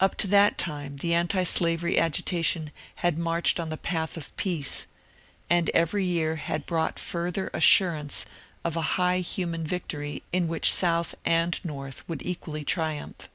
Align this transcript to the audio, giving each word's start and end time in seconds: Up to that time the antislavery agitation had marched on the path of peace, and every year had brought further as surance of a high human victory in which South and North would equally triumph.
Up 0.00 0.16
to 0.16 0.26
that 0.26 0.58
time 0.58 0.96
the 0.96 1.14
antislavery 1.14 1.96
agitation 1.96 2.72
had 3.06 3.16
marched 3.16 3.60
on 3.60 3.68
the 3.68 3.76
path 3.76 4.16
of 4.16 4.34
peace, 4.36 4.88
and 5.48 5.70
every 5.70 6.04
year 6.04 6.34
had 6.34 6.66
brought 6.66 6.98
further 6.98 7.48
as 7.54 7.62
surance 7.62 8.24
of 8.64 8.74
a 8.76 8.82
high 8.98 9.20
human 9.20 9.64
victory 9.64 10.24
in 10.32 10.48
which 10.48 10.74
South 10.74 11.14
and 11.24 11.64
North 11.64 12.02
would 12.08 12.26
equally 12.26 12.64
triumph. 12.64 13.28